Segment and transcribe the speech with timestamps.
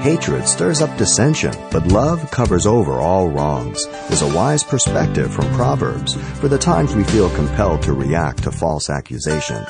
[0.00, 5.52] Hatred stirs up dissension, but love covers over all wrongs, is a wise perspective from
[5.52, 9.68] Proverbs for the times we feel compelled to react to false accusations.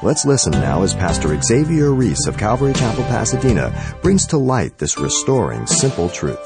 [0.00, 4.96] Let's listen now as Pastor Xavier Reese of Calvary Chapel, Pasadena brings to light this
[4.96, 6.44] restoring simple truth.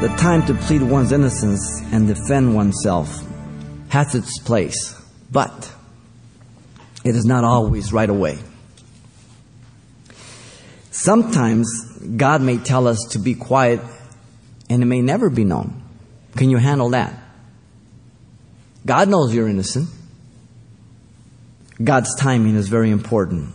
[0.00, 3.24] The time to plead one's innocence and defend oneself
[3.90, 5.00] has its place,
[5.30, 5.72] but
[7.04, 8.40] it is not always right away.
[10.96, 11.68] Sometimes
[12.16, 13.80] God may tell us to be quiet
[14.70, 15.82] and it may never be known.
[16.36, 17.14] Can you handle that?
[18.86, 19.90] God knows you're innocent.
[21.84, 23.52] God's timing is very important.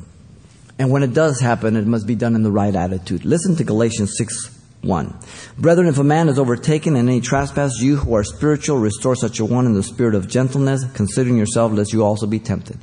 [0.77, 3.25] And when it does happen, it must be done in the right attitude.
[3.25, 5.19] Listen to Galatians 6 1.
[5.57, 9.39] Brethren, if a man is overtaken in any trespass, you who are spiritual, restore such
[9.39, 12.77] a one in the spirit of gentleness, considering yourself, lest you also be tempted.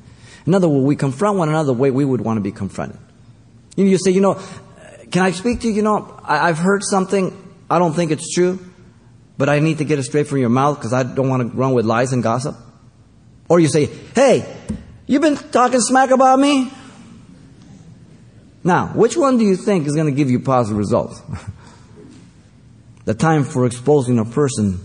[0.46, 2.98] In other words, we confront one another the way we would want to be confronted.
[3.76, 4.40] You, know, you say, you know,
[5.10, 5.74] can I speak to you?
[5.74, 7.36] You know, I, I've heard something.
[7.70, 8.58] I don't think it's true,
[9.36, 11.56] but I need to get it straight from your mouth because I don't want to
[11.56, 12.56] run with lies and gossip.
[13.48, 14.56] Or you say, hey,
[15.06, 16.70] you've been talking smack about me?
[18.64, 21.22] Now, which one do you think is going to give you positive results?
[23.04, 24.80] the time for exposing a person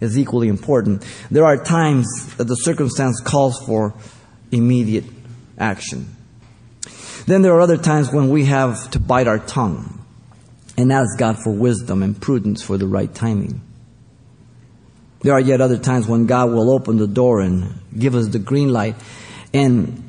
[0.00, 1.04] is equally important.
[1.30, 3.94] There are times that the circumstance calls for
[4.50, 5.04] immediate
[5.56, 6.16] action.
[7.26, 10.04] Then there are other times when we have to bite our tongue
[10.76, 13.60] and ask God for wisdom and prudence for the right timing.
[15.20, 18.38] There are yet other times when God will open the door and give us the
[18.38, 18.96] green light
[19.54, 20.02] and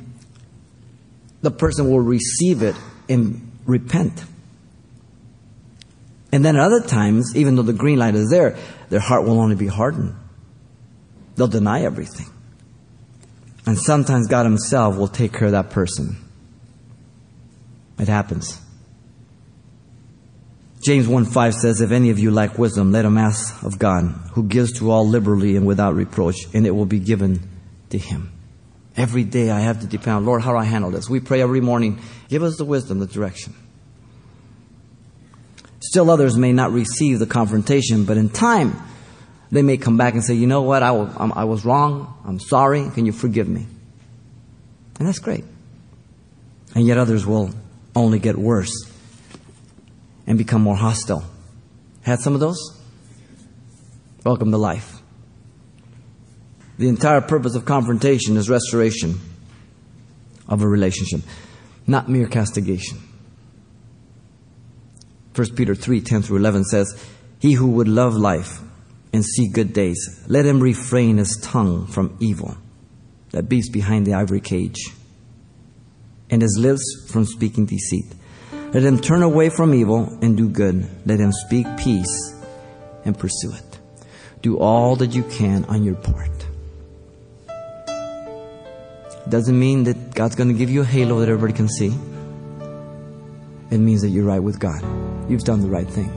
[1.41, 2.75] the person will receive it
[3.07, 4.23] and repent.
[6.31, 8.57] And then at other times, even though the green light is there,
[8.89, 10.15] their heart will only be hardened.
[11.35, 12.27] They'll deny everything.
[13.67, 16.17] And sometimes God Himself will take care of that person.
[18.03, 18.59] It happens.
[20.83, 24.03] James 1 5 says, If any of you lack wisdom, let him ask of God,
[24.33, 27.47] who gives to all liberally and without reproach, and it will be given
[27.91, 28.33] to him.
[28.97, 31.09] Every day I have to depend on, Lord, how do I handle this?
[31.09, 33.55] We pray every morning, give us the wisdom, the direction.
[35.79, 38.75] Still others may not receive the confrontation, but in time,
[39.49, 43.05] they may come back and say, you know what, I was wrong, I'm sorry, can
[43.05, 43.65] you forgive me?
[44.99, 45.45] And that's great.
[46.75, 47.53] And yet others will
[47.95, 48.91] only get worse
[50.25, 51.23] and become more hostile.
[52.01, 52.59] Had some of those?
[54.23, 55.01] Welcome to life.
[56.77, 59.19] The entire purpose of confrontation is restoration
[60.47, 61.21] of a relationship,
[61.85, 62.99] not mere castigation.
[65.35, 66.99] 1 Peter 3 10 through 11 says,
[67.39, 68.59] He who would love life
[69.11, 72.57] and see good days, let him refrain his tongue from evil
[73.31, 74.91] that beats behind the ivory cage
[76.33, 78.07] and his lips from speaking deceit.
[78.51, 80.89] Let him turn away from evil and do good.
[81.05, 82.33] Let him speak peace
[83.05, 83.79] and pursue it.
[84.41, 86.31] Do all that you can on your part.
[89.29, 91.93] Doesn't mean that God's going to give you a halo that everybody can see.
[93.69, 94.81] It means that you're right with God.
[95.29, 96.11] You've done the right thing.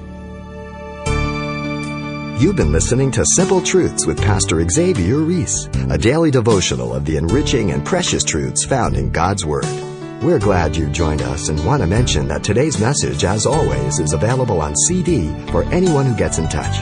[2.41, 7.19] You've been listening to Simple Truths with Pastor Xavier Reese, a daily devotional of the
[7.19, 9.86] enriching and precious truths found in God's Word.
[10.23, 14.15] We're glad you joined us and want to mention that today's message, as always, is
[14.15, 16.75] available on CD for anyone who gets in touch.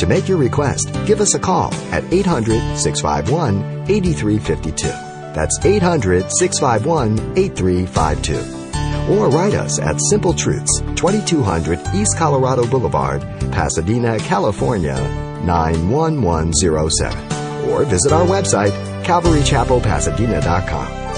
[0.00, 4.88] To make your request, give us a call at 800 651 8352.
[5.34, 9.14] That's 800 651 8352.
[9.14, 13.22] Or write us at Simple Truths, 2200 East Colorado Boulevard,
[13.52, 14.96] Pasadena, California,
[15.44, 17.70] 91107.
[17.70, 18.72] Or visit our website,
[19.04, 21.09] CalvaryChapelPasadena.com.